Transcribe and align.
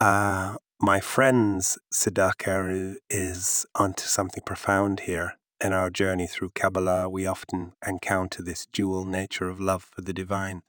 Uh, 0.00 0.56
my 0.80 0.98
friends 0.98 1.78
Siddharkar 1.92 2.96
is 3.08 3.66
onto 3.74 4.04
something 4.04 4.42
profound 4.44 5.00
here. 5.00 5.34
In 5.62 5.72
our 5.72 5.90
journey 5.90 6.26
through 6.26 6.50
Kabbalah, 6.54 7.08
we 7.08 7.26
often 7.26 7.74
encounter 7.86 8.42
this 8.42 8.66
dual 8.72 9.04
nature 9.04 9.48
of 9.48 9.60
love 9.60 9.84
for 9.84 10.00
the 10.00 10.12
divine. 10.12 10.62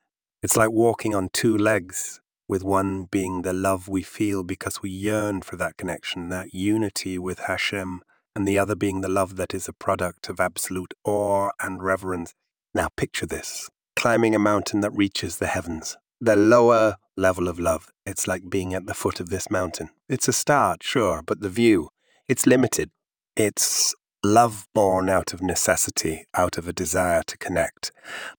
It's 0.44 0.58
like 0.58 0.71
walking 0.71 1.16
on 1.16 1.30
two 1.34 1.58
legs, 1.58 2.20
with 2.48 2.64
one 2.64 3.05
being 3.05 3.44
the 3.44 3.54
love 3.54 3.88
we 3.88 4.04
feel 4.04 4.44
because 4.44 4.82
we 4.82 4.89
yearn 4.89 5.42
for 5.42 5.55
that 5.55 5.78
connection, 5.78 6.30
that 6.30 6.54
unity 6.54 7.18
with 7.18 7.39
Hashem, 7.39 8.02
and 8.36 8.48
the 8.48 8.60
other 8.60 8.76
being 8.76 9.02
the 9.02 9.10
love 9.10 9.38
that 9.38 9.54
is 9.54 9.68
a 9.68 9.73
product 9.73 10.30
of 10.30 10.39
absolute 10.39 10.94
awe 11.05 11.52
and 11.62 11.82
reverence. 11.82 12.34
Now 12.74 12.88
picture 12.96 13.26
this 13.26 13.70
climbing 13.96 14.34
a 14.34 14.40
mountain 14.40 14.82
that 14.82 14.92
reaches 14.96 15.38
the 15.38 15.48
heavens. 15.48 15.98
The 16.20 16.36
lower 16.36 16.96
level 17.16 17.48
of 17.48 17.60
love, 17.60 17.92
it's 18.06 18.28
like 18.28 18.50
being 18.50 18.74
at 18.74 18.88
the 18.88 18.93
foot 18.93 19.20
of 19.20 19.29
this 19.29 19.52
mountain. 19.52 19.89
It's 20.10 20.28
a 20.28 20.34
start, 20.34 20.82
sure, 20.82 21.21
but 21.21 21.42
the 21.42 21.50
view, 21.50 21.89
it's 22.28 22.48
limited. 22.48 22.89
It's 23.36 23.93
love 24.24 24.68
born 24.74 25.10
out 25.10 25.34
of 25.34 25.42
necessity, 25.42 26.26
out 26.34 26.57
of 26.57 26.68
a 26.68 26.74
desire 26.74 27.21
to 27.28 27.38
connect. 27.38 27.92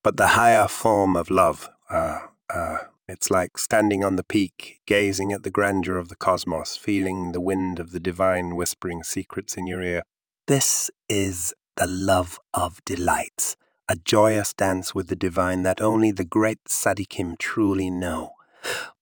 But 0.03 0.17
the 0.17 0.29
higher 0.29 0.67
form 0.67 1.17
of 1.17 1.31
love, 1.31 1.69
uh, 1.91 2.21
uh, 2.53 2.79
it's 3.09 3.31
like 3.31 3.59
standing 3.59 4.05
on 4.05 4.17
the 4.17 4.25
peak, 4.25 4.81
gazing 4.87 5.33
at 5.33 5.43
the 5.43 5.51
grandeur 5.51 5.97
of 5.97 6.09
the 6.09 6.17
cosmos, 6.17 6.77
feeling 6.77 7.33
the 7.33 7.41
wind 7.41 7.79
of 7.79 7.93
the 7.93 8.01
divine 8.01 8.57
whispering 8.57 9.03
secrets 9.03 9.57
in 9.57 9.67
your 9.67 9.83
ear. 9.83 10.03
This 10.47 10.91
is 11.09 11.55
the 11.77 11.87
love 11.87 12.39
of 12.55 12.85
delights, 12.85 13.57
a 13.89 13.97
joyous 13.97 14.53
dance 14.55 14.95
with 14.95 15.09
the 15.09 15.17
divine 15.17 15.63
that 15.63 15.81
only 15.81 16.11
the 16.11 16.25
great 16.25 16.59
Tzaddikim 16.65 17.39
truly 17.39 17.91
know. 17.91 18.33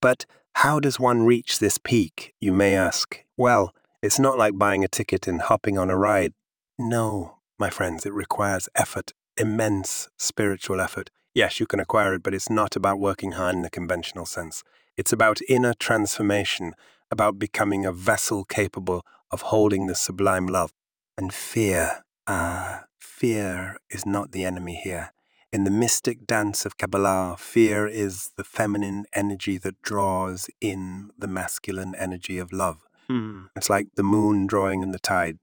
But 0.01 0.27
how 0.55 0.81
does 0.81 0.99
one 0.99 1.23
reach 1.25 1.59
this 1.59 1.79
peak, 1.79 2.35
you 2.41 2.53
may 2.53 2.75
ask? 2.75 3.25
Well, 3.37 3.75
it's 4.03 4.19
not 4.19 4.39
like 4.39 4.59
buying 4.59 4.85
a 4.85 4.89
ticket 4.89 5.27
and 5.29 5.43
hopping 5.43 5.79
on 5.79 5.91
a 5.91 5.97
ride. 5.97 6.33
No, 6.79 7.37
my 7.59 7.71
friends, 7.71 8.07
it 8.07 8.15
requires 8.15 8.69
effort, 8.75 9.13
immense 9.37 10.09
spiritual 10.17 10.81
effort. 10.81 11.11
Yes, 11.35 11.61
you 11.61 11.67
can 11.67 11.81
acquire 11.81 12.15
it, 12.15 12.23
but 12.23 12.35
it's 12.35 12.51
not 12.51 12.75
about 12.75 12.99
working 12.99 13.33
hard 13.33 13.55
in 13.55 13.63
the 13.63 13.71
conventional 13.71 14.27
sense. 14.27 14.65
It's 14.97 15.13
about 15.13 15.41
inner 15.49 15.75
transformation, 15.75 16.75
about 17.11 17.39
becoming 17.39 17.85
a 17.85 17.93
vessel 17.93 18.45
capable 18.45 19.05
of 19.31 19.43
holding 19.43 19.87
the 19.87 19.95
sublime 19.95 20.47
love. 20.47 20.73
And 21.17 21.33
fear, 21.33 22.05
ah, 22.27 22.85
fear 23.21 23.77
is 23.91 24.07
not 24.07 24.33
the 24.33 24.47
enemy 24.47 24.81
here. 24.83 25.13
In 25.53 25.65
the 25.65 25.71
mystic 25.71 26.27
dance 26.27 26.65
of 26.65 26.79
Kabbalah, 26.79 27.37
fear 27.39 27.87
is 27.87 28.31
the 28.39 28.45
feminine 28.45 29.05
energy 29.13 29.59
that 29.59 29.83
draws 29.83 30.49
in 30.59 31.11
the 31.19 31.27
masculine 31.27 31.95
energy 31.95 32.39
of 32.39 32.51
love. 32.51 32.79
Hmm. 33.09 33.43
It's 33.55 33.69
like 33.69 33.89
the 33.95 34.03
moon 34.03 34.47
drawing 34.47 34.83
in 34.83 34.93
the 34.93 34.99
tide 34.99 35.37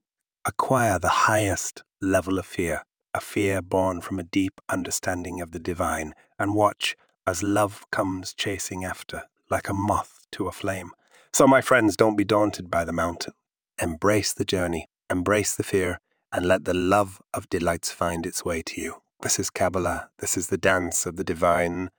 acquire 0.44 0.98
the 0.98 1.28
highest 1.30 1.84
level 2.00 2.36
of 2.40 2.46
fear, 2.46 2.82
a 3.14 3.20
fear 3.20 3.62
born 3.62 4.00
from 4.00 4.18
a 4.18 4.24
deep 4.24 4.60
understanding 4.68 5.40
of 5.40 5.52
the 5.52 5.60
divine, 5.60 6.14
and 6.36 6.56
watch 6.56 6.96
as 7.28 7.44
love 7.44 7.84
comes 7.92 8.34
chasing 8.34 8.84
after, 8.84 9.22
like 9.50 9.68
a 9.68 9.74
moth 9.74 10.26
to 10.32 10.48
a 10.48 10.52
flame. 10.52 10.90
So, 11.32 11.46
my 11.46 11.60
friends, 11.60 11.96
don't 11.96 12.16
be 12.16 12.24
daunted 12.24 12.72
by 12.72 12.84
the 12.84 12.92
mountain. 12.92 13.34
Embrace 13.80 14.32
the 14.32 14.44
journey, 14.44 14.88
embrace 15.08 15.54
the 15.54 15.62
fear, 15.62 16.00
and 16.32 16.46
let 16.46 16.64
the 16.64 16.74
love 16.74 17.20
of 17.32 17.48
delights 17.48 17.90
find 17.90 18.26
its 18.26 18.44
way 18.44 18.62
to 18.62 18.80
you. 18.80 19.02
This 19.20 19.38
is 19.38 19.50
Kabbalah. 19.50 20.10
This 20.18 20.36
is 20.36 20.48
the 20.48 20.58
dance 20.58 21.06
of 21.06 21.16
the 21.16 21.24
divine. 21.24 21.90